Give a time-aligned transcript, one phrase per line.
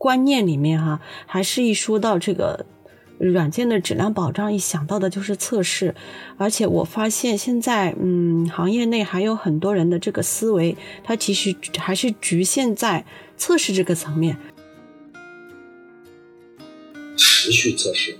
[0.00, 2.64] 观念里面哈，还是一说到这个
[3.18, 5.94] 软件的质量保障，一想到的就是测试。
[6.38, 10.74] 而且我发现现在，嗯，行业内还有很多人的这个思维，
[11.04, 13.04] 它其实还是局限在
[13.36, 14.38] 测试这个层面。
[17.18, 18.16] 持续测试，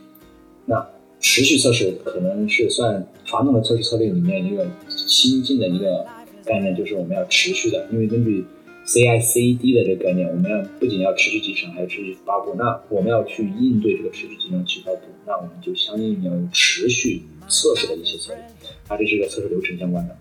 [0.67, 0.87] 那
[1.19, 6.07] 持续测试可能是算传统的测试策略里面一个新进的一个
[6.45, 8.45] 概念，就是我们要持续的，因为根据。
[8.91, 12.57] C I C D 的这个概念，我们要不仅要持续集成，还要持续发布。
[12.59, 18.43] 那我们要去应对这个持续集成、持续发布，那我们就相应要有持续测试的一些策略。
[18.89, 20.17] 它这是个测试流程相关的。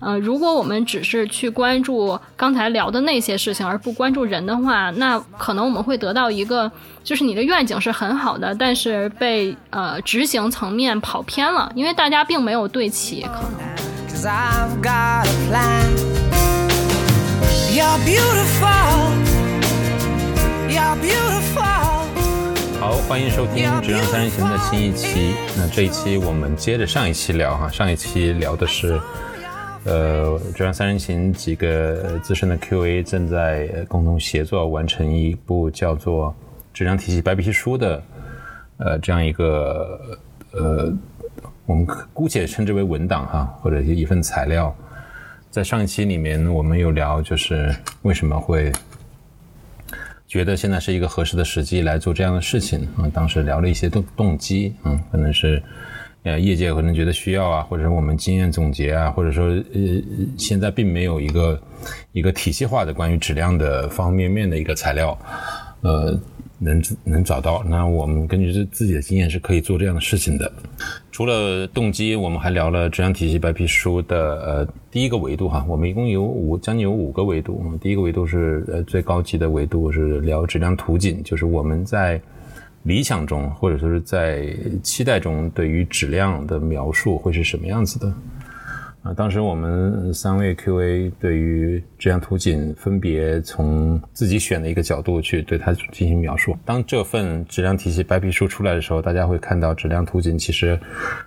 [0.00, 6.70] 呃，如果我们只是去关注刚才聊的那些事情，而不关注人的话，那可能我们会得到一个，
[7.02, 13.87] 就是你的愿景是很好的，但是被呃执行层面跑偏了，因为大家并没有对齐，可能。
[22.80, 25.34] 好，欢迎收听《质量三人行》的新一期。
[25.56, 29.00] 那这一期我们接着上一期聊哈，上一期聊的是，
[29.84, 36.30] 呃，《质量三人行》几个资深的 QA 正在共同协作完成一部叫做
[36.74, 38.02] 《质量体系白皮书》的，
[38.78, 40.00] 呃，这样一个
[40.50, 40.92] 呃。
[41.68, 44.74] 我们姑且称之为文档哈，或者一份材料。
[45.50, 48.72] 在上一期里面，我们有聊，就是为什么会
[50.26, 53.04] 觉得现在是一个合适的时机来做这样的事情啊？
[53.12, 55.62] 当时聊了一些动动机，嗯，可能是
[56.22, 60.02] 呃业界可能觉得需要啊，或者是我们经验总结啊，或者说呃
[60.38, 61.62] 现在并没有一个
[62.12, 65.18] 一个体系化的关于质量的方方面面的一个材料，
[65.82, 66.18] 呃。
[66.60, 70.52] 能能找到，那我们根据自自己的经验是可以做这样的事情的。
[71.18, 77.60] 除了动机，我们还聊了质量体系白皮书的呃第一个维度哈，我们一共有五将近有五个维度。
[77.80, 82.22] 第一个维度是呃最高级的维度是聊质量图景，就是我们在
[82.84, 88.14] 理想中或者说是在期待中对于质量的描述会是什么样子的。
[89.02, 96.56] 啊，当时我们三位 QA 对于质量图景分别从自己选的一个角度去对它进行描述。
[96.64, 100.78] 当这份质量体系白皮书出来的时候，大家会看到质量图景其实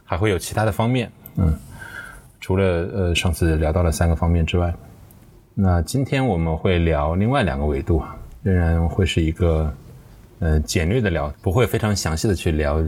[0.04, 1.10] 还会有其他的方面。
[1.38, 1.58] 嗯，
[2.42, 4.74] 除了呃上次聊到了三个方面之外，
[5.56, 8.04] 那今天我们会聊另外两个维度，
[8.44, 9.74] 仍然会是一个
[10.40, 12.84] 呃简略的聊，不会非常详细的去聊。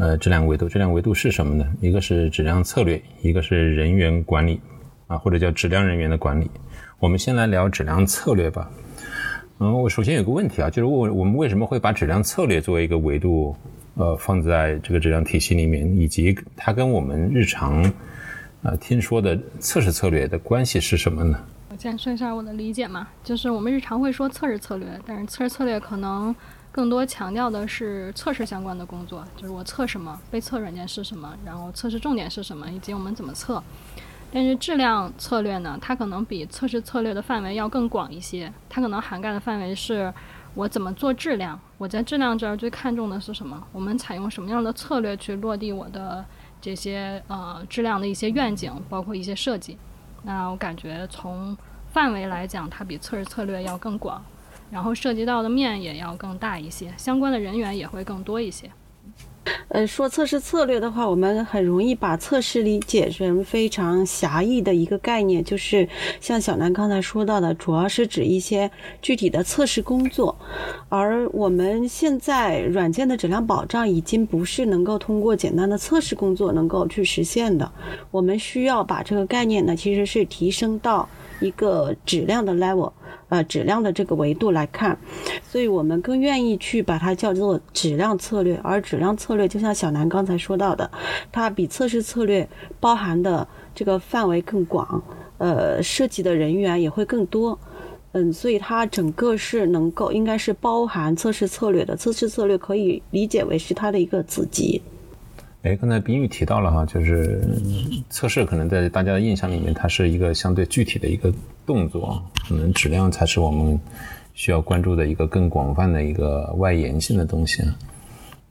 [0.00, 1.70] 呃，质量维度，质量维度是什么呢？
[1.78, 4.58] 一个是质量策略，一个是人员管理，
[5.06, 6.50] 啊，或者叫质量人员的管理。
[6.98, 8.70] 我们先来聊质量策略吧。
[9.58, 13.54] 嗯，我首先有个问题啊，就是我我们为什么会把质量策略作为一个维度，
[13.94, 17.84] 呃，放在这个质量体系里面，以及它跟我们日常，
[18.62, 21.38] 呃，听说的测试策略的关系是什么呢？
[21.68, 26.34] 我先说一下我的理解嘛，就是我们日常会说测试策略，但是测试策略可能。
[26.72, 33.62] 更多强调的是测试相关的工作，就是我测什么，被测软件是什么，然后测试重点是什么，以及我们怎么测。
[34.32, 40.14] 但是质量策略呢，它可能比测试策略的范围要更广一些，它可能涵盖的范围是
[40.54, 46.24] 我怎么做质量，我在质量这儿最看重的是什么，我们采用什么样的策略去落地我的
[46.60, 49.76] 这些呃质量的一些愿景，包括一些设计。
[50.22, 51.56] 那我感觉从
[51.92, 54.24] 范围来讲，它比测试策略要更广。
[54.70, 58.70] 然后涉及到的面也要更大一些，相关的人员也会更多一些。
[59.68, 65.88] 呃，说测试策略的话，我们很容易把测试理解成非常狭义的一个概念，就是
[66.20, 68.70] 像小南刚才说到的，主要是指一些
[69.00, 70.36] 具体的测试工作。
[70.90, 77.72] 而我们现在软件的质量保障已经不是能够通过简单的测试工作能够去实现的，
[78.10, 81.08] 我们需要把这个概念呢，其实是提升到
[81.40, 82.92] 一个质量的 level。
[83.30, 84.98] 呃，质量的这个维度来看，
[85.48, 88.60] 所以我们更愿意去把它叫做质量策略。
[88.62, 90.90] 而质量策略，就像小南刚才说到的，
[91.32, 92.46] 它比测试策略
[92.80, 95.02] 包含的这个范围更广，
[95.38, 97.58] 呃，涉及的人员也会更多。
[98.12, 101.94] 嗯，所以它整个是能够应该是包含测试策略的。
[101.94, 104.82] 测试策略可以理解为是它的一个子集。
[105.62, 107.40] 哎，刚才冰玉提到了哈，就是
[108.08, 111.32] 测试可能在大家的印象里面，它是一个相对具体的一个
[111.72, 113.78] 动作，可能质量才是我们
[114.34, 117.62] 需要关注的一个更广泛的一个外延性的东西。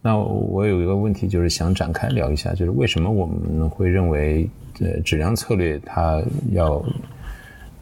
[0.01, 4.49] 那我有一个问题，就是想展开聊一下，就是为什么我们会认为
[4.79, 6.23] 呃质量策略它
[6.53, 6.81] 要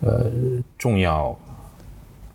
[0.01, 0.25] 呃
[0.75, 1.37] 重要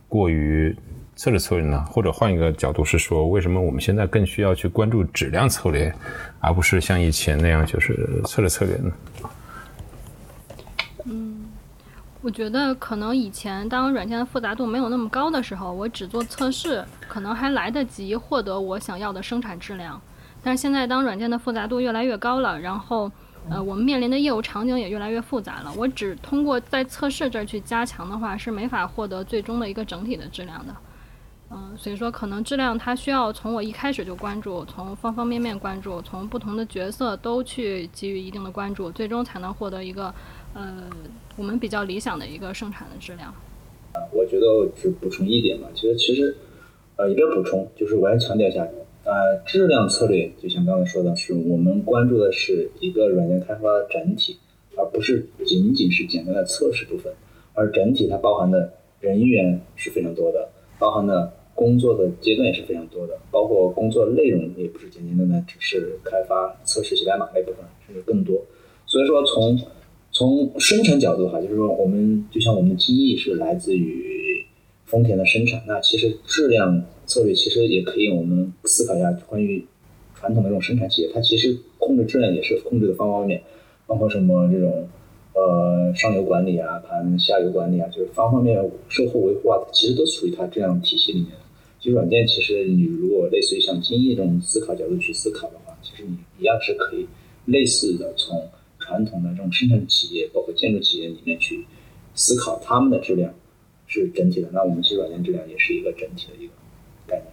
[0.08, 0.72] 过于？
[1.14, 1.84] 策略策略呢？
[1.90, 5.92] 或者换一个角度是说，为什么我们现在更需要去关注质量策略，
[6.40, 8.90] 而不是像以前那样就是策略策略呢？
[12.22, 20.00] 我觉得可能以前当软件的复杂度没有那么高的时候，我只做测试，可能还来得及获得我想要的生产质量。
[20.42, 23.10] 但是现在当软件的复杂度越来越高了，然后
[23.50, 30.74] 呃我们面临的业务场景也越来越复杂了，我只通过在测试这儿去加强的话，是没法获得最终的一个整体的质量的。
[31.50, 40.14] 嗯，所以说可能质量它需要从我一开始就关注，从方方面面关注，从不同的角色都去给予一定的关注，最终才能获得一个
[40.54, 40.84] 呃
[41.36, 43.28] 我们比较理想的一个生产的质量。
[43.92, 46.36] 啊我觉得我只补充一点吧，其实其实
[46.96, 48.66] 呃一个补充就是我要强调一下，
[49.04, 54.38] 呃质量策略就像刚才说的是我们关注的是一个软件开发整体，
[54.76, 57.12] 而不是仅仅是简单的测试部分，
[57.54, 61.32] 而整体它包含的人员是非常多的，包含的。
[61.54, 68.42] 工作的阶段也是非常多的，包括工作内容也不是简简单单只是开发、测试写代码那部分，甚至更多。
[68.86, 69.56] 所以说，从
[70.12, 74.44] 从生产角度哈，就是说我们就像我们的机翼是来自于
[74.84, 79.64] 丰田的生产，那其实质量策略其实也可以我们思考一下，关于
[80.14, 83.42] 传统的这种生产企业，它其实控制质量也是控制的方方面面，
[83.86, 84.88] 包括什么这种。
[85.34, 91.38] 呃，上游管理啊，谈下游管理啊，就是方方面面售后维护啊，其实都属于它这样体系里面的。
[91.80, 97.06] 其实软件其实你如果类似于像精益这种思考角度去思考的话，其实你一样是可以
[97.46, 98.46] 类似的从
[98.92, 101.64] 传统的这种生产企业，包括建筑企业里面去
[102.14, 103.32] 思考他们的质量
[103.86, 104.50] 是整体的。
[104.52, 106.52] 那我们其实软件质量也是一个整体的一个
[107.06, 107.26] 概念。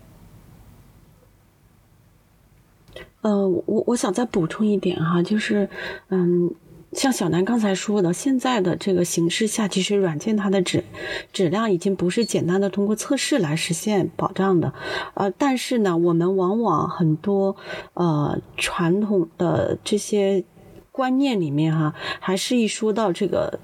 [3.21, 5.67] 呃，我我想再补充一点哈，就是
[6.07, 6.55] 嗯。
[6.91, 10.83] 像小南刚才说的，现在的这个形势下，其实软件它的质
[11.31, 14.73] 质量已经不是简单的通过测试来实现保障的，
[15.13, 17.55] 呃，但是呢，我们往往很多
[17.93, 20.43] 呃传统的这些
[20.91, 23.59] 观念里面哈，还是一说到这个。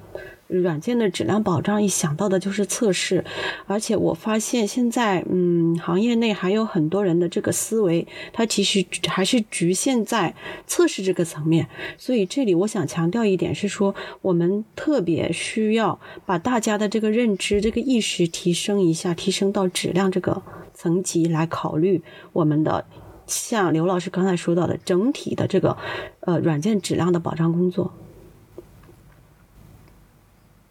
[0.48, 3.26] 软件的质量保障一想到的就是测试，
[3.66, 10.36] 而且我发现现在，嗯，行业内还有很多人的这个思维，它其实还是局限在
[10.68, 11.68] 测试这个层面。
[11.98, 20.44] 所以这里我想强调一点是说，我们特别需要把大家的这个认知、这个意识提升一下，提升到质量这个
[20.76, 22.86] 层级来考虑我们的，
[23.28, 25.78] 像刘老师刚才说到的整体的这个，
[26.22, 27.94] 呃，软件质量的保障工作。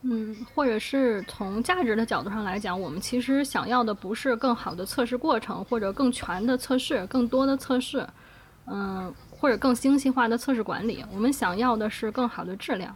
[0.03, 8.07] 嗯，或者是从价值的角度上来讲，我们其实想要的不是更好的测试过程，或者更全的测试、更多的测试，
[8.67, 11.03] 嗯，或者更精细化的测试管理。
[11.11, 12.95] 我们想要的是更好的质量。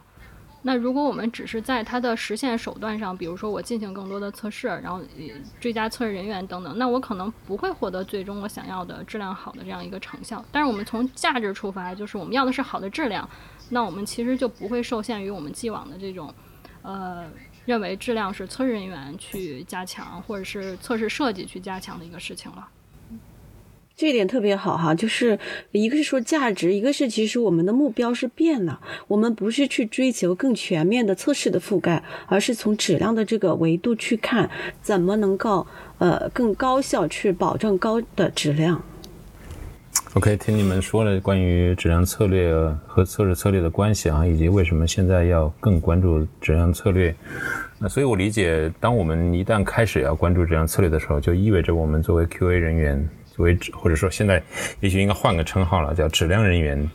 [0.61, 5.01] 那如果我们只是在它的实现手段上，比如说我进行更多的测试，然后
[5.59, 10.43] 追加测试人员等等，那我可能不会获得最终我想要的质量好的这样一个成效。
[10.51, 13.27] 但是我们从价值出发，就是我们要的是好的质量，
[13.69, 16.33] 那我们其实就不会受限于我们既往的这种。
[16.81, 17.29] 呃，
[17.65, 22.65] 认为质量是测试人员去加强，或者是测试设计去加强的一个事情了。
[23.99, 25.37] 这一点特别好哈，就是
[25.73, 28.79] 一个是说价值，一个是其实我们的目标是变了，
[29.09, 34.49] 我们不是去追求更全面的测试的覆盖，而是从质量的这个维度去看，
[34.81, 35.67] 怎么能够
[35.97, 38.81] 呃更高效去保证高的质量。
[40.13, 42.53] OK，听你们说了关于质量策略
[42.87, 47.13] 和测试策略的关系啊，以及为什么现在要更关注质量策略。
[47.77, 53.09] 那所以我理解，当我们一旦开始要关注质量策略的时候，就意味着我们作为 QA 人员，
[53.39, 54.41] 为止或者说现在
[54.79, 56.89] 也许应该换个称号了，叫质量人员，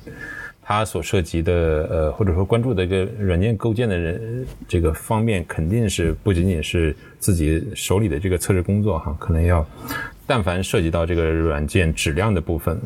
[0.63, 1.53] 他所涉及的
[1.91, 9.67] 呃或者说关注的一个软件构建的人这个方面，肯定是不仅仅是自己手里的这个测试工作哈，可能要。
[10.27, 12.81] 但凡涉及到这个软件质量的部分，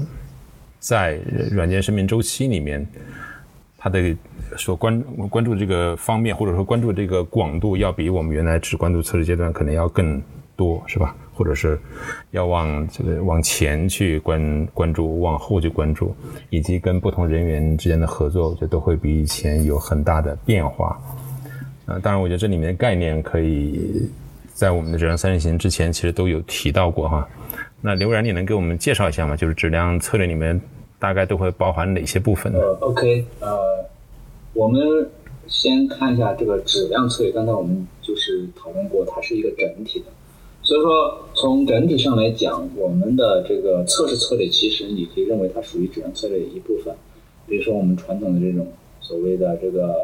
[0.81, 1.21] 在
[1.53, 2.85] 软件生命周期里面，
[3.77, 4.17] 它的
[4.57, 5.01] 所关
[5.31, 10.21] 关注这个方面，或者说关注这个广度，要比我们原来只关注测试阶段可能要更
[10.59, 11.17] 多，是吧？
[11.33, 11.81] 或者是
[12.33, 16.15] 要往这个往前去关关注，往后去关注，
[16.51, 21.01] 以及跟不同人员之间的合作，我觉得都会比以前有很大的变化。
[21.87, 24.11] 啊，当然，我觉得这里面的概念可以。
[24.53, 27.29] 在我们的质量三人行之前，其实都有提到过哈。
[27.81, 29.37] 那刘然，你能给我们介绍一下吗？
[29.37, 30.61] 就是质量策略里面
[30.99, 32.53] 大概都会包含哪些部分？
[32.53, 33.57] 呢，OK，呃，
[34.55, 35.09] 我们
[35.47, 37.31] 先看一下这个质量策略。
[37.31, 40.07] 刚才我们就是讨论过，它是一个整体的。
[40.69, 46.95] 所以说，从整体上来讲，我们的这个测试策略，其实你可以认为它属于质量策略的一部分。
[47.47, 48.69] 比如说，我们传统的这种
[49.01, 49.95] 所谓的这个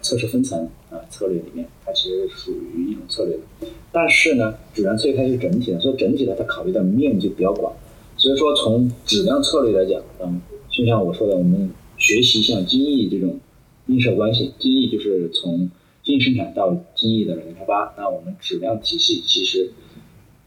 [0.00, 1.66] 测试分层啊策略里面。
[1.84, 7.72] 它其实属于一种策略的，但是呢，质量策略它是整体的，所以整体的它考虑的面就比较广。
[8.16, 11.68] 所以说，从质量策略来讲，嗯，就像我说的，我们
[11.98, 13.40] 学习像精益这种
[13.88, 15.68] 映射关系，精益就是从
[16.10, 19.72] 精生产到精益的软件开发，那我们质量体系其实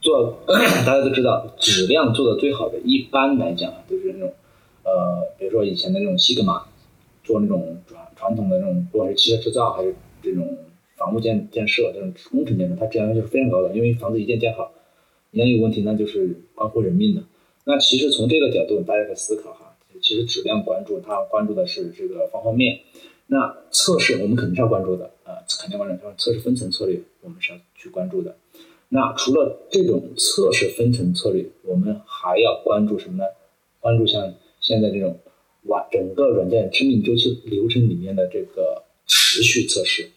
[0.02, 0.38] 做
[0.86, 4.34] 大家都知道，质量做的最好的，一般来讲都是那种
[4.84, 6.64] 呃，比如说以前的那种西格玛，
[7.24, 10.58] 做那种传传统的那种，不管是汽车制造还是这种
[10.98, 14.72] 房屋建建设这种工程建设，它质量是非常高的，因为房子一建建好，
[15.32, 17.24] 一旦有问题，那就是关乎人命的。
[17.66, 22.80] 那其实从这个角度，大家可以思考哈，其实质量关注它关注的是这个方方面。
[23.28, 26.04] 那测试我们肯定是要关注的，呃，肯定关注。
[26.04, 28.36] 像测试分层策略，我们是要去关注的。
[28.90, 33.24] 那除了这种测试分层策略，我们还要关注什么呢？
[33.80, 35.18] 关注像现在这种
[35.64, 40.10] 完整个软件生命周期流程里面的这个持续测试。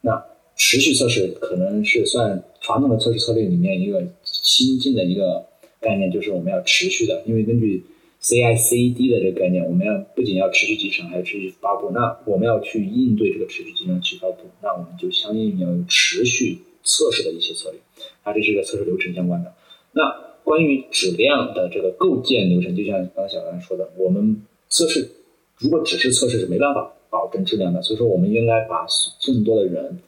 [0.00, 0.24] 那
[0.56, 5.46] 持续测试可能是算传统的测试策略里面一个新进的一个
[5.80, 7.84] 概念，就是我们要持续的，因为根据。
[8.20, 11.90] CI/CD 的这个概念，我们要不仅要持续集成，还要持续发布。
[11.90, 17.80] 那我们要去应对这个持续集成、去发布，那我们就相应要有持续测试的一些策略。
[18.24, 19.54] 那这是一个测试流程相关的。
[19.92, 20.02] 那
[20.42, 25.10] 关于质量的这个构建流程，就像刚才小兰说的，我们测试
[25.58, 28.84] 如果只是测试是没办法保证质量的，所以说我们应该把
[29.24, 30.00] 更多的人，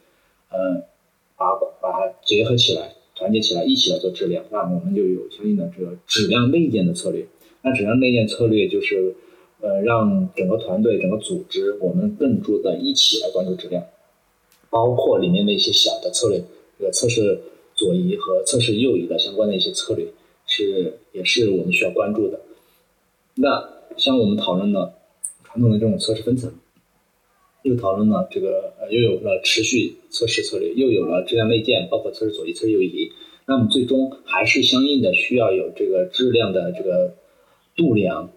[0.49, 0.83] 嗯，
[1.37, 4.43] 把把它结合起来，团结起来，一起来做质量。
[4.51, 7.25] 那我们就有相应的这个质量内建的策略。
[7.63, 9.15] 那质量内建策略就是，
[9.59, 13.83] 呃，让整个团队、整个组织，我们更注的一起来关注质量，
[14.71, 16.41] 包括里面的一些小的策略，
[16.79, 17.39] 这个测试
[17.75, 20.07] 左移和测试右移的相关的一些策略，
[20.47, 22.41] 是也是我们需要关注的。
[23.35, 24.95] 那像我们讨论的
[25.43, 26.51] 传统的这种测试分层，
[27.61, 33.11] 又讨论了这个呃，又有了持续测试策略，又有了质量内建，包括测试左移、测试右移，
[33.45, 37.13] 那么最终还是相应的需要有这个质量的这个。
[37.75, 38.29] 度量，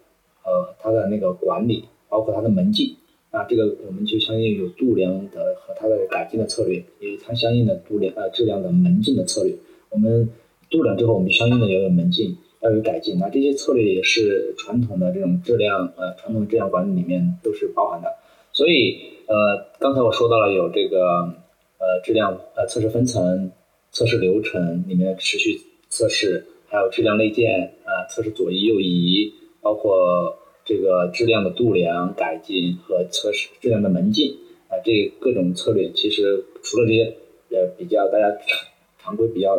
[0.44, 2.96] 呃，它的那个管理，包括它的门禁，
[3.32, 9.54] 那这个我们就相应有度量的和它的改进的策略，也它相应的度量呃质量的门禁的策略。
[9.90, 10.28] 我们
[10.70, 13.18] 度量之后，我们相应的要有门禁，要有改进。
[13.18, 18.08] 那这些策略也是传统的这种质量呃传统质量管理里面都是包含的。
[18.52, 21.34] 所以呃，刚才我说到了有这个
[21.78, 23.50] 呃质量呃测试分层、
[23.90, 26.46] 测试流程里面持续测试。
[26.74, 37.16] 还有质量内建，呃，测试左移右移，包括这个质量的度量改进和测试质量的门禁，啊，这各种策略其实除了这些
[37.50, 38.66] 呃比较大家常
[38.98, 39.56] 常规比较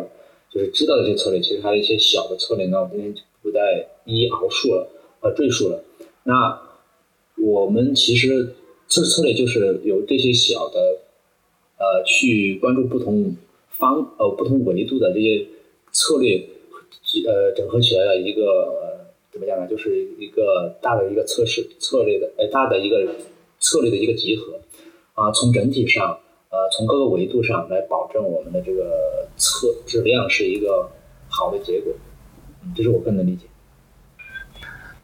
[0.50, 4.86] 就是知道的这些策略，其实还有一些小的策略，那我今天就不再一一熬述了，
[5.22, 5.82] 呃，赘述了。
[6.24, 6.60] 那
[7.42, 8.54] 我们其实
[8.88, 10.98] 测试策略就是由这些小的
[11.78, 13.34] 呃去关注不同
[13.70, 15.46] 方呃不同维度的这些
[15.92, 16.46] 策略。
[17.24, 19.66] 呃，整合起来的一个怎么讲呢？
[19.68, 23.06] 就是一个大的一个测试策略的，呃，大的一个
[23.60, 24.58] 策略的一个集合
[25.12, 25.30] 啊。
[25.30, 26.18] 从整体上，
[26.48, 30.88] 呃，从各个维度上来保证我们的这个测质量是一个
[31.28, 31.92] 好的结果。
[32.74, 33.46] 这是我个人的理解。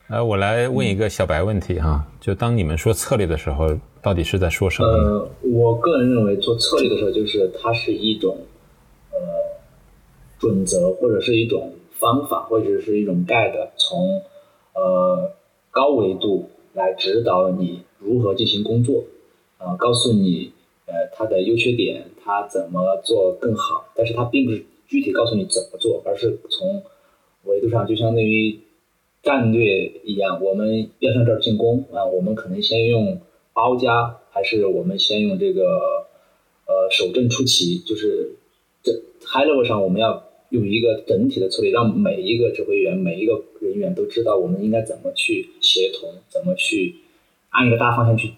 [0.08, 4.88] 呃，我来问一个小白问题哈，就当你们说策略的时候，到底是在说什么？
[4.88, 8.38] 呃，我个人认为做策略的时候，就是它是一种
[9.10, 9.18] 呃
[10.38, 11.70] 准则或者是一种。
[12.02, 14.22] 方法或者是一种 guide，从
[14.74, 15.30] 呃
[15.70, 19.04] 高维度来指导你如何进行工作，
[19.58, 20.52] 呃，告诉你
[20.86, 23.92] 呃它的优缺点，它怎么做更好。
[23.94, 26.82] 但是它并不是具体告诉你怎么做，而是从
[27.44, 28.58] 维度上就相当于
[29.22, 33.20] 战略一样，我们要向这儿进攻啊，我们可能先用
[33.52, 36.08] 包夹，还是我们先用这个
[36.66, 38.34] 呃守正出奇，就是
[38.82, 38.90] 这
[39.24, 40.24] high level 上我们要。
[40.52, 46.94] 用一个整体的策略，让每一个指挥员、每一个人员都知道我们应该怎么去协同，怎么去
[47.48, 48.34] 按一个大方向去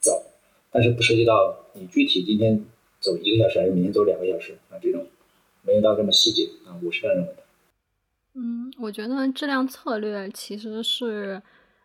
[0.00, 0.24] 走，
[0.72, 2.64] 但是不涉及到你具体今天
[2.98, 5.06] 走一个小时还是明天走两个小时啊，这种
[5.62, 7.42] 没有到这么细节啊，我是这样认为的。
[8.34, 11.40] 嗯，我觉得质量策略其实是。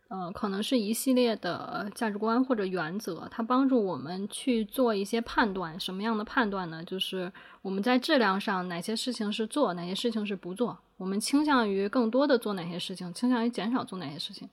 [0.10, 5.78] 呃，可能是一系列的价值观或者原则，它帮助我们去做一些判断。
[5.78, 6.82] 什么样的判断呢？
[6.86, 7.30] 就是
[7.62, 10.78] 我们在质量上哪些事情是做，哪些事情是不做。
[10.96, 14.50] 我们倾向于更多的做哪些事情，倾向于减少做哪些事情。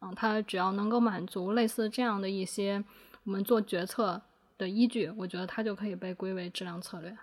[0.00, 2.82] 嗯，它只要能够满足类似这样的一些
[3.24, 4.22] 我们做决策
[4.56, 7.14] 的依据，我觉得它就可以被归为质量策略。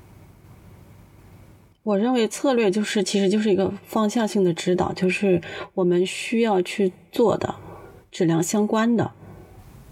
[1.81, 5.41] 我认为策略就是，其实就是一个方向性的指导，就是
[5.73, 7.55] 我们需要去做的。
[8.11, 9.11] 质量相关的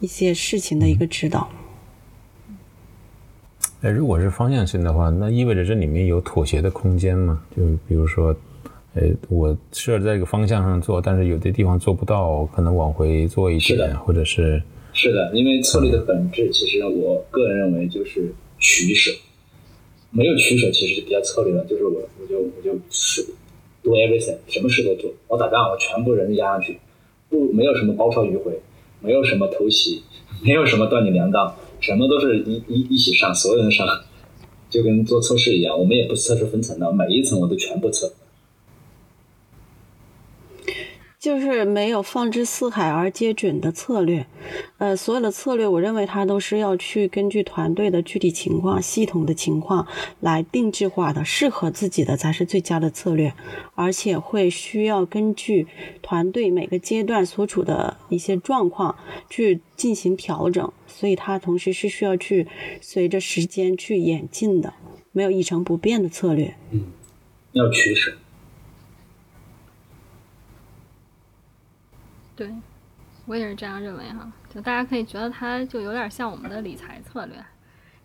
[0.02, 1.50] 一些事情的一个指导。
[3.82, 7.42] 哎，如果是方向性的话，那意味着这里面有妥协的空间吗？
[7.56, 8.36] 就比如说，
[8.94, 14.62] 哎，我设在一个方向上做，但是有的地方做不到，可能往回做一点，或者是
[14.92, 19.12] 是的，因为策略的本质，其实我个人认为就是取舍。
[20.12, 23.24] 没有取舍，其实就比较策略了，就是我我就我就是
[23.82, 25.10] ，do everything，什么事都做。
[25.28, 26.80] 我打仗，我全部人压上去，
[27.30, 28.60] 不没有什么包抄迂回，
[29.02, 30.02] 没有什么偷袭，
[30.44, 33.88] 没有什么断你粮道，什么都是一一一起上，所有人上，
[34.70, 38.12] 就跟做测试一样，我们也不测试分层的，每一层我都全部测。
[41.20, 44.26] 就是没有放之四海而皆准的策略，
[44.78, 49.86] 呃，所有的策略，我认为它都是要去根据团队的具体情况、系统的情况
[50.22, 53.34] 来定制化的，适合自己的才是最佳的策略，
[53.76, 55.68] 而且会需要根据
[56.02, 58.96] 团队每个阶段所处的一些状况
[59.30, 62.48] 去进行调整，所以它同时是需要去
[62.80, 64.74] 随着时间去演进的，
[65.12, 66.56] 没有一成不变的策略。
[66.72, 66.86] 嗯，
[67.52, 68.14] 要取舍。
[72.40, 72.50] 对，
[73.26, 74.32] 我也是这样认为哈。
[74.48, 77.36] 就大家可以觉得它就有点像我们的理财策略，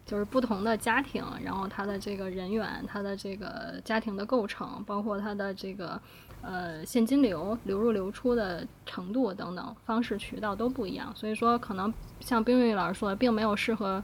[0.05, 6.01] 就是不同的家庭，然后它的这个人员，它的这个家庭的构成，包括它的这个
[6.43, 11.13] 呃现金流流入流出的程度等等方式渠道都不一样。
[11.15, 14.03] 所以说，可能像冰玉老师说的，并没有适合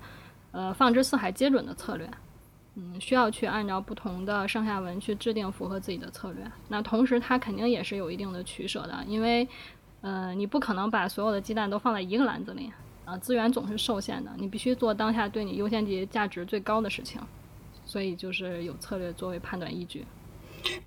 [0.53, 2.09] 呃放之四海皆准的策略。
[2.77, 6.45] 嗯，需要去按照不同的上下文去制定符合自己的策略。
[6.69, 9.47] 那同时，它肯定也是有一定的取舍的，因为。
[10.03, 12.73] 呃，你不可能把所有的鸡蛋都放在一个篮子里，
[13.05, 17.21] 啊，资源总是受限的，你必须做当下对你优先级价值最高的事情，
[17.85, 20.07] 所以就是有策略作为判断依据。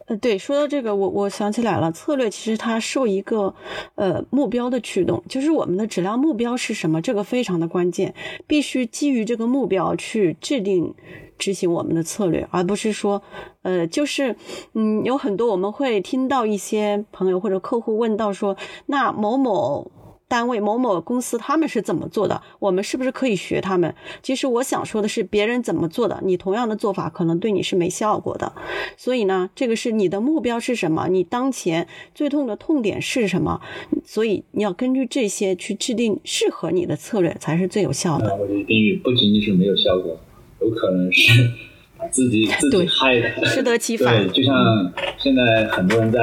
[0.05, 3.55] 呃，对，说到这个，我我想起来了，策略其实它受一个
[3.95, 8.13] 呃目标的驱动，就是我们的质量目标是什么，这个非常的关键，
[8.45, 10.93] 必须基于这个目标去制定
[11.37, 13.21] 执行我们的策略，而不是说，
[13.61, 14.35] 呃，就是
[14.73, 19.91] 嗯，有很多我们会听到一些朋友或者客户问到说，那某某。
[20.33, 22.41] 单位某某公司他们是怎么做的？
[22.57, 23.93] 我们是不是可以学他们？
[24.23, 28.51] 其实我想说的是，别人怎么做的，你同样的做法可能对你是没效果的。
[28.97, 31.07] 所以呢，这个是你的目标是什么？
[31.07, 33.61] 你当前最痛的痛点是什么？
[34.03, 38.35] 所以你要根据这些去制定适合你的策略，才是最有效的。
[38.35, 40.19] 我觉得定义不仅仅是没有效果，
[40.61, 41.47] 有可能是
[41.95, 44.25] 把自己自己害的，适得其 反。
[44.25, 46.19] 对，就像现在很多人在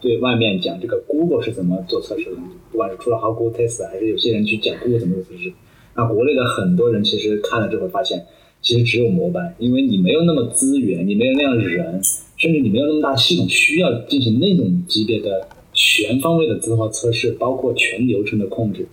[0.00, 2.40] 对外面讲这个 Google 是怎么做测试的。
[2.70, 5.52] 不管是出了 How to Test，还是有些人去讲故事怎么测试，
[5.94, 8.24] 那国内的很多人其实看了之后发现，
[8.62, 12.00] 其实只有模板，因为你没有那么资源，你没有那样人，
[12.36, 18.86] 甚至你没有那么大系统需要进行那种级别的全方位的自动化测试，包括全流程的控制，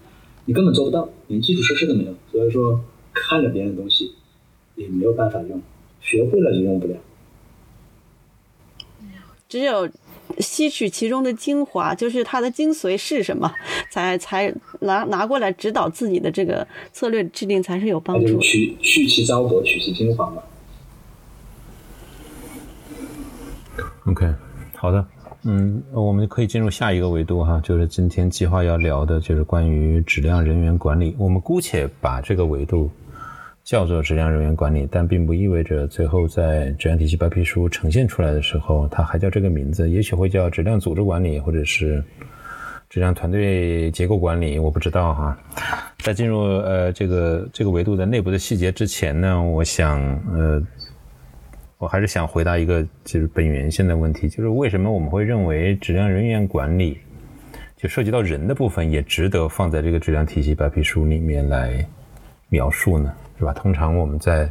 [0.46, 2.16] 你根本做不到，连基础设施都没有。
[2.32, 2.82] 所以说，
[3.14, 4.12] 看着别人的东西
[4.76, 5.62] 也没有办法用，
[6.02, 6.96] 学会了就用不了。
[9.48, 9.88] 只有。
[10.40, 13.52] 吸取其中的精华，就是它的精髓是什么，
[13.90, 18.40] 才才拿拿过来指导自己的这个策略制定才是有帮助。
[18.40, 20.42] 取去其糟粕，取其精华嘛。
[24.06, 24.34] OK，
[24.76, 25.06] 好的，
[25.44, 31.16] 嗯，我们可以进入下一个维度哈，就是今天计划要聊的就是关于质量人员管理。
[31.18, 32.90] 我们姑且把这个维度。
[33.68, 39.90] 叫做质量人员管理，但并不意味着最后在质量体系白皮书呈现出来的时候，它还叫这个名字。
[39.90, 42.02] 也许会叫质量组织管理，或者是
[42.90, 45.38] 质量团队结构管理，我不知道哈。
[46.00, 50.00] 在进入呃这个这个维度的内部的细节之前呢，我想
[50.32, 50.64] 呃，
[51.78, 57.00] 我还是想回答一个就是本源性的问题，就是为什么我们会认为质量人员管理
[57.76, 61.86] 就涉及到人的部分也值得放在这个质量体系白皮书里面来
[62.48, 63.14] 描述呢？
[63.38, 63.54] 是吧？
[63.54, 64.50] 通常我们在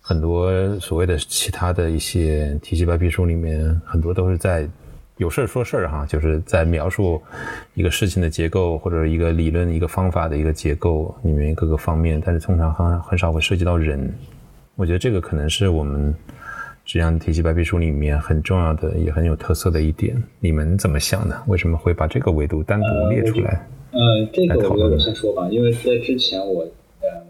[0.00, 4.66] 很多所谓的其他的一些体系白皮书里面，很多都是在
[5.18, 7.20] 有事儿说事儿哈，就是在描述
[7.74, 14.10] 一个事情的结构或者一个理论、一个方法的一个结构里面各个方面，但是通常很很少会涉及到人。
[14.76, 16.14] 我觉得这个可能是我们
[16.86, 20.16] 质量体系白皮书里面很重要的也很有特色的一点。
[20.40, 21.38] 你们怎么想的？
[21.48, 23.66] 为什么会把这个维度单独列出来？
[23.90, 26.66] 呃，这个我我先说吧，因为在之前我。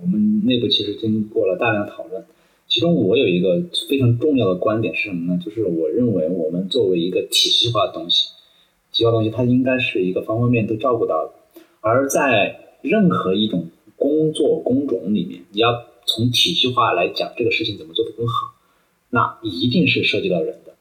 [0.00, 2.24] 我们内部其实经过了大量讨论，
[2.68, 5.40] 其中我有一个非常重要的观点是什么呢？
[5.44, 8.30] 就是我认为我们作为一个体系化的东西，
[8.92, 11.32] 体系化东西它应该是一个方方面面都照顾到的。
[11.80, 18.54] 而在任何一种工作工种里面，你要从体系化来讲这个事情怎么做得更好，
[19.11, 20.74] 那一定是涉及到人的。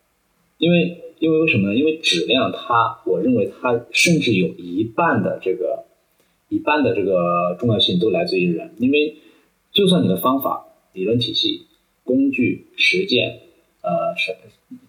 [0.58, 1.75] 因为因为为什么呢？
[1.75, 5.87] 因为质量它，我认为它甚至有一半的这个。
[6.49, 9.15] 一半的这个重要性都来自于人，因为
[9.71, 11.67] 就算你的方法、理论体系、
[12.03, 13.39] 工具、实践，
[13.81, 14.36] 呃，什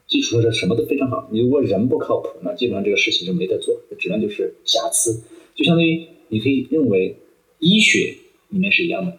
[0.06, 5.22] 基础设施什么都非常好，你如果人不靠谱，那基本上这个事情就没得做，质量就是瑕疵。
[5.54, 7.16] 就相当于你可以认为
[7.58, 8.14] 医学
[8.48, 9.18] 里面是一样的，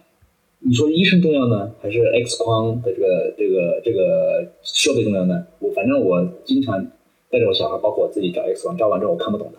[0.60, 5.46] 你说医生重要呢，还是 X 光的这个这个这个设备重要呢？
[5.60, 6.90] 我反正我经常
[7.30, 9.58] 带着我小孩，包括我自己照 X 光，照完之后我看不懂的，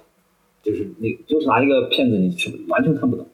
[0.64, 3.26] 就是你就是拿一个片子，你是完全看不懂。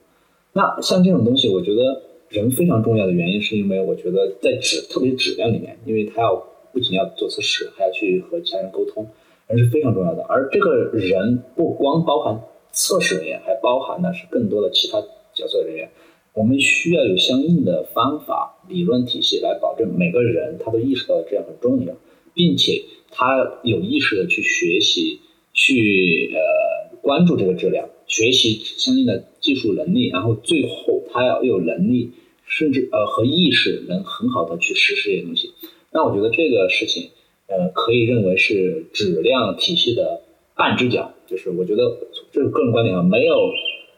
[0.54, 6.36] 那像这种东西，我觉得人非常重要的原因，是因为我觉得在质，特别质量里面，因为他要
[6.72, 9.08] 不仅要做测试，还要去和其他人沟通，
[9.48, 10.24] 人是非常重要的。
[10.24, 15.00] 而这个人不光包含测试人员，还包含的是更多的其他
[15.34, 15.90] 角色人员。
[16.34, 21.96] 我们需要有相应的方法、理论体系来保证每个人他都意识到这样很重要，
[22.34, 25.20] 并且他有意识的去学习、
[25.52, 32.12] 去呃关注这个质量，学习相应的技术能力，然后最后他要有能力，
[32.46, 35.54] 甚至呃和意识能很好的去实施这些东西。
[35.94, 37.12] 那我觉得这个事情，
[37.48, 40.22] 呃，可以认为是质量体系的
[40.54, 41.98] 半只脚，就是我觉得
[42.34, 43.52] 这是个人观点啊，没有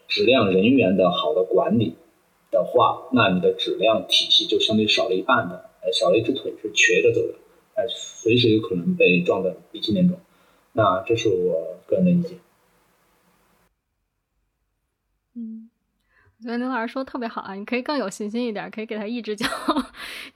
[0.08, 1.95] 质量人员的好的管理。
[2.52, 7.34] 的话，那你的质量体系就相对少了一半的，呃，少了一只腿是瘸着走的，
[7.74, 10.19] 呃，随时有可能被撞得鼻青脸肿。
[10.74, 12.38] 那这是我个人的意见。
[16.39, 19.47] 我觉得刘老师说特别好啊，你可以更有信心一点，可以给他一只 脚。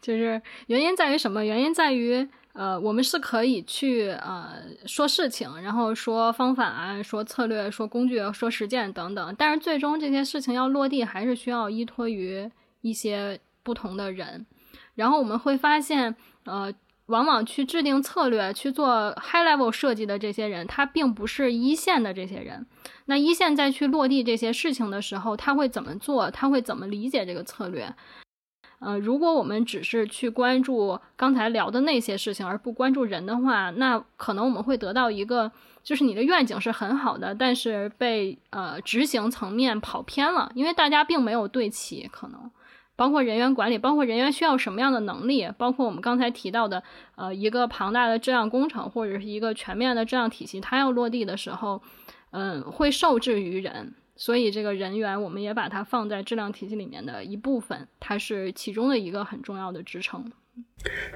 [0.02, 1.44] 就是原因在于什么？
[1.44, 2.28] 原因在于。
[2.54, 12.48] 呃，我们是可以去呃说事情，然后说方法啊、说策略、说工具、说实践等等，但是最终这些事情要落地，还是需要依托于
[12.82, 14.46] 一些不同的人。
[14.94, 16.72] 然后我们会发现，呃，
[17.08, 22.66] 往往去制定策略、去做 high level 设计的这些人，他并不是一线的这些人。
[23.06, 26.32] 那一线再去落地这些事情的时候，他会怎么做？
[26.32, 27.94] 他会怎么理解这个策略？
[28.80, 35.50] 呃，如果我们只是去关注刚才聊的那些事情，而不关注人的话，那可能我们会得到一个，
[35.84, 42.52] 就是你的愿景是很好的，但是被呃执行层面跑偏了，因为大家并没有对齐，可能
[43.04, 46.82] 包括人员管理，包括人员需要什么样的能力，包括我们刚才提到的，
[47.16, 51.82] 呃，一个庞大的质量工程或者是一个全面的质量体系，它要落地的时候，
[52.32, 53.94] 嗯，会受制于人。
[54.16, 60.32] 所以，这个人员我们也把它放在质量体系里面的一部分，它是其中的一个很重要的支撑。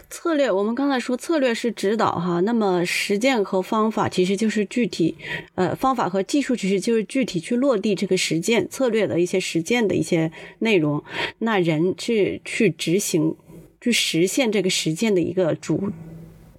[0.09, 5.15] 策略，我们刚才说策略是指导哈，那么实践和方法其实就是具体，
[5.55, 11.03] 呃，方法和技术其实就是具体去落地这个实践策略的一些实践的一些内容。
[11.39, 13.35] 那人去去执行、
[13.81, 15.91] 去实现这个实践的一个主。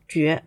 [0.08, 0.42] 绝，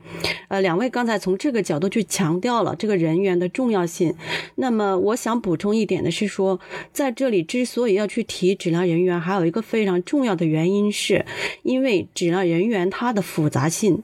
[0.47, 4.15] 呃，两位刚才从这个角度去强调了这个人员的重要性。
[4.56, 6.60] 那么，我想补充一点的是说，
[6.91, 11.26] 在这里之所以要去提质量人员，还有一个非常重要的原因，是
[11.62, 14.02] 因为质量人员它的复杂性，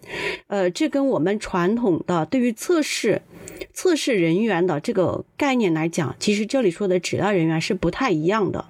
[0.47, 3.21] 呃，这跟我们传统的对于测试。
[3.73, 8.65] 测试人员的这个概念来讲，其实这里说的质量人员是不太一样的。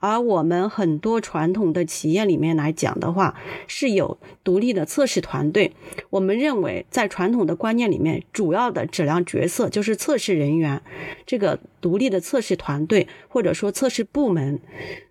[0.00, 3.34] 而我们很多传统的企业里面来讲的话，
[3.66, 5.72] 是有独立的测试团队。
[6.10, 10.80] 我们认为，在传统的观念里面，主要的质量角色就是测试人员，
[11.26, 14.60] 这个独立的测试团队或者说测试部门。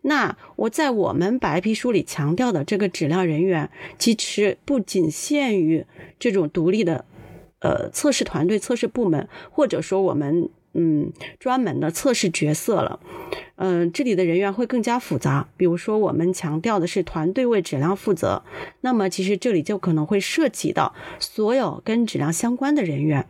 [0.04, 5.86] 那我在我们白皮书里强调的这个质量人员，其实不仅限于
[6.18, 7.06] 这种独立的。
[7.60, 13.00] 呃，测试团队、测试部门，或者说我们嗯专门的测试角色了，
[13.56, 15.50] 嗯，这里的人员会更加复杂。
[15.58, 18.44] 比如说，我们强调的是团队为质量负责，
[18.82, 23.26] 那么其实这里就可能会涉及到所有跟质量相关的人员。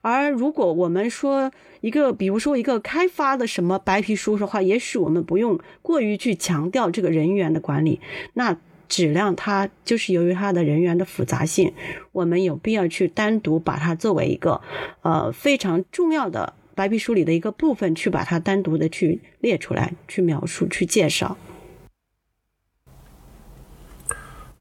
[0.00, 1.52] 而如果我们说
[1.82, 8.00] 一个，比如说一个开发的什么白皮书的话，也许我们不用过于去强调这个人员的管理。
[8.32, 8.56] 那
[8.88, 11.72] 质量它就是由于它的人员的复杂性，
[12.12, 14.60] 我们有必要去单独把它作为一个
[15.02, 21.36] 呃非常重要的白皮书里的一个部分，去把它单独的去列出来，去描述，去介绍。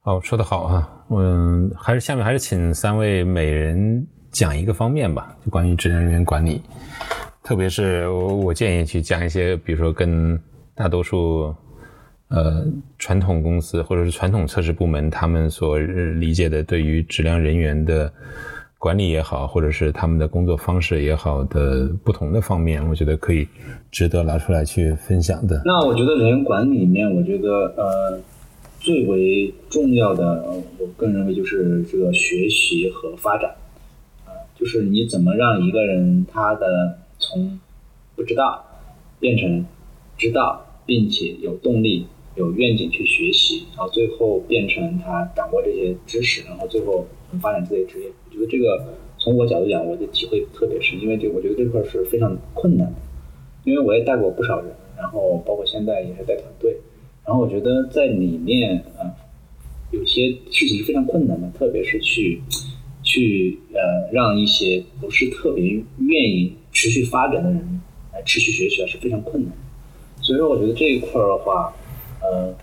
[0.02, 6.62] 好，说的好啊，嗯，还是下面还是请三位每人讲一个方面吧，就关于质量人员管理，
[7.44, 10.38] 特别是我我建议去讲一些，比如说跟
[10.76, 11.56] 大多数。
[12.30, 12.66] 呃，
[13.00, 18.12] 传统公司或者是传统测试部门，他们所理解的对于质量人员的
[18.78, 23.48] 管理也好，或者是他们的工作方式也好的不同的方面，我觉得可以
[23.90, 25.62] 值得拿出来去分享的。
[25.64, 28.20] 那我觉得人员管理里面，我觉得呃
[28.82, 30.44] 最为重要的，
[30.80, 33.56] 我个人认为就是这个学习和发展
[34.26, 37.58] 啊，就是你怎么让一个人他的从
[38.18, 38.66] 不知道
[39.18, 39.66] 变成
[40.18, 42.06] 知道，并且有动力。
[42.38, 48.08] 有愿景去学习，然后最后变成他掌握这些知识，然后最后能发展自己的职业。
[48.30, 52.96] 我觉得这个从我角度讲，我的体会特别深，因为这我觉得这块是非常困难的。
[53.64, 56.78] 因为我也带过不少人，然后包括现在也是带团队，
[57.26, 59.12] 然后我觉得在里面啊，
[59.92, 62.42] 有些事情是非常困难的，特别是去
[63.04, 65.64] 去呃让一些不是特别
[66.00, 67.82] 愿意持续发展的人
[68.14, 69.52] 来持续学习啊是非常困难。
[70.22, 71.74] 所以说，我觉得这一块儿的话，
[72.22, 72.54] 呃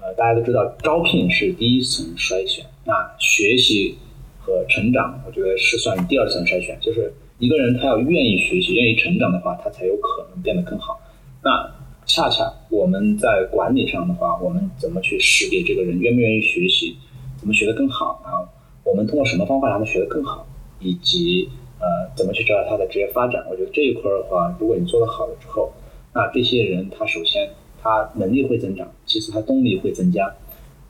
[0.00, 3.96] 呃，大家都知道，招聘是第一层筛选，那学习
[4.38, 6.78] 和成长，我觉得是算第二层筛选。
[6.80, 11.00] 就是一个人他要愿意学习、愿意成长的话，他才有可能变得更好。
[11.42, 11.70] 那
[12.06, 16.96] 恰恰我们在管理上的话，我们怎么去识别这个人愿不愿意学习，
[17.38, 18.20] 怎么学得更好？
[18.24, 18.46] 然后
[18.84, 20.46] 我们通过什么方法让他学得更好，
[20.80, 21.48] 以及
[21.80, 23.42] 呃怎么去找到他的职业发展？
[23.50, 25.72] 我觉得这一块的话，如果你做得好了之后，
[26.12, 27.48] 那这些人他首先
[27.84, 30.34] 他能力会增长，其次他动力会增加。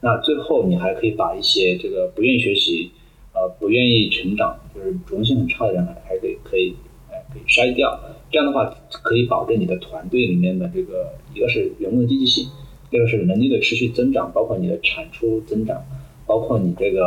[0.00, 2.92] 那最后你还可以把一些这个不愿意学习，
[3.32, 6.76] 呃不愿意成长，就是主动性很差的人，还还可以可以
[7.10, 7.98] 呃可以筛掉。
[8.30, 12.46] 这样的话可以保证你的团队里面的这个一个是员工的积极性，
[12.90, 15.82] 第二个是能力的持续增长，包括你的产出增长，
[16.28, 17.04] 包括你这个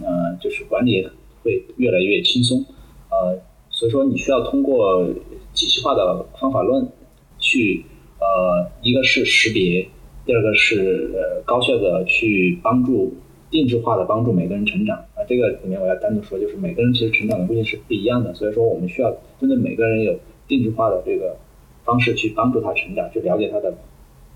[0.00, 1.04] 呃就是管理
[1.42, 2.64] 会越来越轻松。
[3.10, 5.04] 呃，所以说你需要通过
[5.52, 6.88] 体系化的方法论。
[7.36, 7.84] 去
[8.24, 9.86] 呃，一个是识别，
[10.24, 13.12] 第二个是呃高效的去帮助
[13.50, 15.20] 定制化的帮助每个人成长啊。
[15.28, 21.36] 这个里面我要单独说，就是每个人其实成长的路径是不一样的，所以说我们需要针对每个人有定制化的这个
[21.84, 23.74] 方式去帮助他成长，去了解他的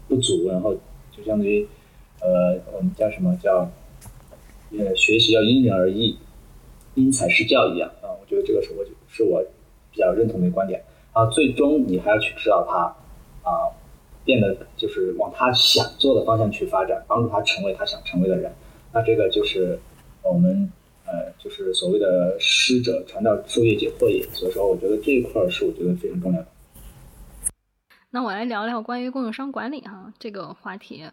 [0.07, 0.75] 不足，然后
[1.11, 1.67] 就相当于
[2.21, 3.71] 呃我们叫什么叫
[4.73, 6.19] 呃学习要因人而异，
[6.95, 8.13] 因材施教一样啊。
[8.21, 9.43] 我觉得这个是我是我
[9.91, 10.83] 比较认同的观点。
[11.15, 12.95] 啊，最终你还要去指导他，
[13.49, 13.73] 啊，
[14.25, 18.53] 变得就是往他想做的方向去发展，帮助他成为他想成为的人。
[18.93, 19.79] 那这个就是
[20.23, 20.71] 我们
[21.07, 24.23] 呃，就是所谓的师者传道授业解惑也。
[24.33, 26.47] 所以说，我觉得这一块是我觉得非常重要的。
[28.11, 31.05] 那我来聊聊关于供应商管理哈这个话题。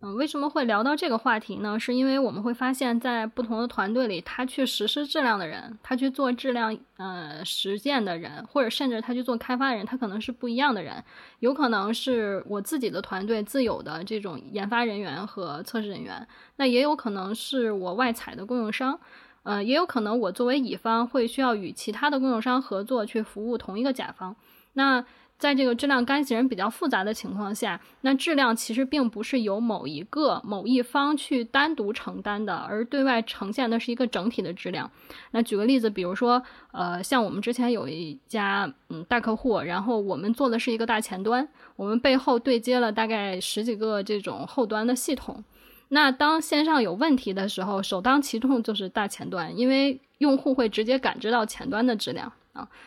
[0.00, 1.76] 嗯，为什么会聊到这个话题呢？
[1.76, 11.02] 是因为我们会发现，在不同的团队里，他去实施质量的人，他去做质量呃实践的人，或者甚至他去做开发的人，他可能是不一样的人。
[11.40, 19.00] 有可能是我自己的团队自有的这种研发人员和测试人员，那也有可能是我外采的供应商，
[19.42, 24.36] 呃，也有可能我作为乙方会需要与其他的供应商合作去服务同一个甲方。
[24.74, 25.04] 那
[25.38, 34.90] 在这个质量干系人比较复杂的情况下，那质量其实并不是由某一个某一方去单独承担的，而对外呈现的是一个整体的质量。
[35.30, 45.44] 那举个例子，比如说，呃，像我们之前有一家嗯大客户，然后我们做的是一个大前端，我们背后对接了大概十几个这种后端的系统。
[45.90, 52.30] 那当线上有问题的时候，首当其冲就是大前端，因为用户会直接感知到前端的质量。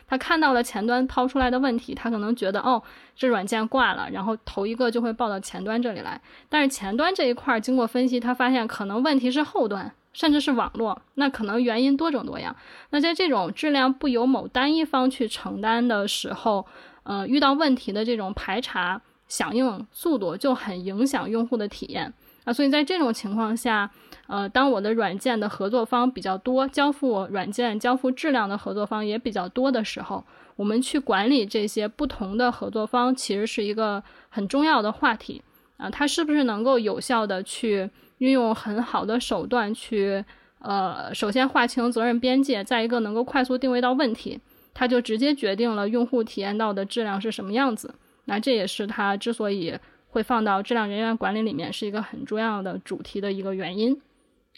[0.08, 2.82] 他看到了前端抛出来的问题，他可能觉得哦，
[3.16, 6.20] 这软件挂了，然后头一个就会报到前端这里来。
[6.50, 12.56] 但是前端这一块经过分析，他发现可能问题是后端，甚至是网络，那可能原因多种多样。
[12.90, 16.66] 那在这种质量不由某单一方去承担的时候，
[17.04, 22.54] 呃，遇到问题的这种排查响应速度就很影响用户的体验啊。
[22.54, 23.92] 所以在这种情况下。
[24.28, 30.24] 呃，当我的软件的合作方比较多，交付软件、交付质量的合作方也比较多的时候，
[30.56, 35.42] 我们去管理这些不同的合作方，其实是一个很重要的话题
[35.76, 35.90] 啊。
[35.90, 40.24] 它是不是能够有效的去运用很好的手段去，
[40.60, 44.40] 呃，首先划清责任边界，再一个能够快速定位到问题，
[44.74, 47.94] 它就直接决定了用户体验到的质量是什么样子。
[48.24, 49.78] 那这也是它之所以
[50.12, 54.00] 会放到质量人员管理里面是一个很重要的主题的一个原因。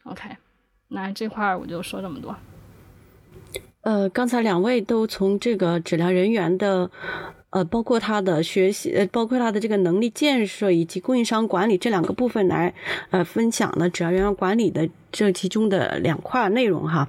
[0.03, 0.29] OK，
[0.89, 2.35] 那这块儿我就说这么多。
[3.81, 6.91] 呃，刚才两位都从这个质量人员的。
[7.53, 12.73] 呃，包括他的学习，呃，包括他的这个能力建设以及供应商管理这两个部分来，
[13.11, 17.07] 呃，分享了质量人员管理的这其中的两块内容哈。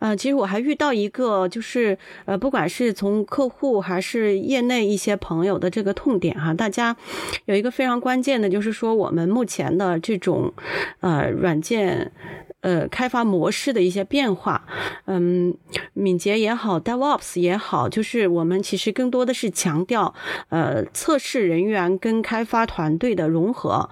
[0.00, 6.96] 呃，其实我还遇到一个，就是呃，不管是从客户还是业内一些朋友的这个痛点哈，大家
[7.44, 10.52] 有一个非常关键的，就是说我们目前的这种
[11.00, 12.10] 呃软件。
[12.60, 14.66] 呃，开发模式的一些变化，
[15.06, 15.56] 嗯，
[15.92, 20.12] 敏捷也好，DevOps 也好，就是我们其实更多的是强调，
[20.48, 23.88] 呃，测试人员跟开发团队的融合，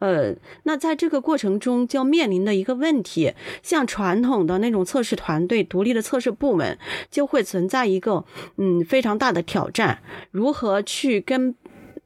[0.00, 6.78] 呃，那在这个过程中就要面临的一个问题，像传统的那种测试团队、独立的测试部门，
[7.10, 8.24] 就会存在一个
[8.58, 11.54] 嗯非常大的挑战，如何去跟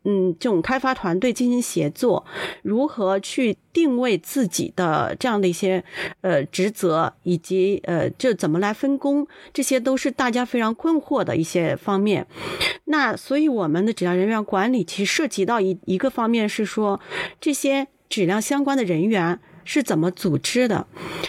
[0.05, 2.25] 嗯这种开发团队进行协作，
[2.63, 5.83] 如何去定位自己的这样的一些
[6.21, 12.27] 呃职责，以及呃这怎么来分工，这些都是大家非常困惑的一些方面。
[12.85, 17.01] 那所以我们的质量人员管理其实涉及到一一个方面是说
[17.41, 19.41] 这些质量相关的人员。
[19.67, 20.87] 是怎么组织的？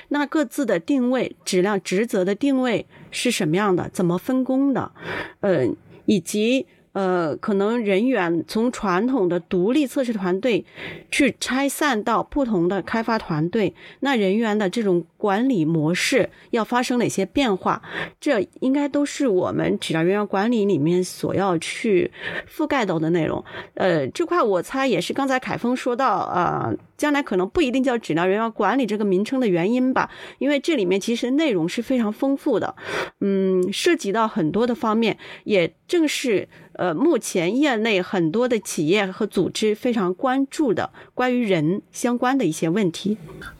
[0.09, 3.87] 那各自的定位、质量职责的定位是什么样的？
[3.93, 4.91] 怎么分工的？
[5.39, 5.65] 呃，
[6.05, 10.63] 以及呃，可能人员从传统的独立测试团队
[11.11, 15.05] 去拆散到不同的开发团队，那人员的这种。
[15.25, 17.81] 管理模式要发生哪些变化？
[18.19, 22.11] 这应该都是我们质量人员管理里面所要去
[22.47, 23.43] 覆盖到的内容。
[23.73, 32.75] 呃，这块我猜也是刚才凯峰说到，啊，将来可能不一定叫质量人员管理这个名称的原因吧，因为这里面其实内容是非常丰富的，
[33.21, 43.17] 嗯，涉及到很多的方面，也正是呃目前业内很多的企业和组织非常关注的关于人相关的一些问题。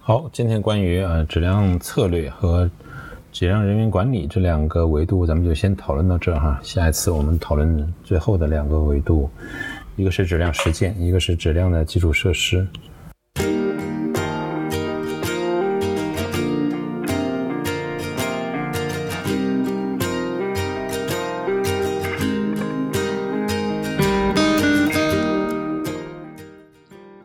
[0.08, 2.70] 好，今天关于呃质量策略和
[3.32, 6.60] 质量人员管理这两个维度，咱们就先讨论到这哈。
[6.62, 9.28] 下一次我们讨论最后的两个维度，
[9.96, 12.68] 一个是质量实践，一个是质量的基础设施。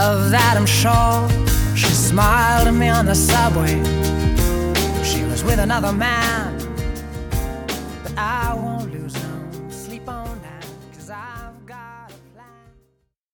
[0.00, 1.28] Of that I'm sure.
[1.76, 3.76] She smiled at me on the subway.
[5.04, 6.39] She was with another man.